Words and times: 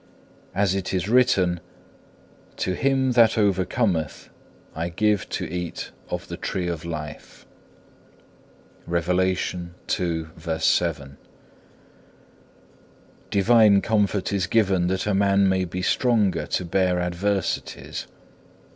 As 0.55 0.73
it 0.73 0.95
is 0.95 1.07
written, 1.07 1.59
To 2.57 2.73
him 2.73 3.11
that 3.11 3.37
overcometh 3.37 4.29
I 4.73 4.85
will 4.85 4.93
give 4.95 5.29
to 5.29 5.47
eat 5.47 5.91
of 6.09 6.27
the 6.27 6.37
tree 6.37 6.67
of 6.67 6.83
life.(3) 6.83 9.67
8. 9.77 9.99
Divine 13.29 13.81
comfort 13.81 14.33
is 14.33 14.47
given 14.47 14.87
that 14.87 15.05
a 15.05 15.13
man 15.13 15.47
may 15.47 15.65
be 15.65 15.83
stronger 15.83 16.47
to 16.47 16.65
bear 16.65 16.99
adversities. 16.99 18.07